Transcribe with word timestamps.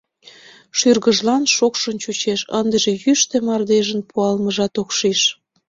Шӱргыжлан 0.77 1.43
шокшын 1.55 1.95
чучеш, 2.03 2.39
ындыже 2.59 2.91
йӱштӧ 3.03 3.37
мардежын 3.47 4.01
пуалмыжымат 4.09 4.73
ок 4.81 4.89
шиж. 4.97 5.21